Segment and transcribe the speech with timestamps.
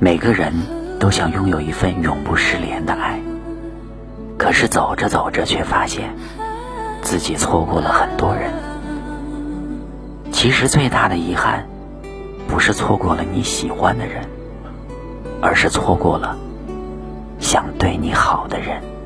[0.00, 0.52] 每个人
[1.00, 3.20] 都想拥有一份永不失联的爱。
[4.38, 6.14] 可是走着走着却发现
[7.02, 8.52] 自己错过了很多人。
[10.30, 11.66] 其实最大的遗憾
[12.46, 14.24] 不是错过了你喜欢的人
[15.42, 16.38] 而是错过了
[17.40, 18.97] 想对你好的人。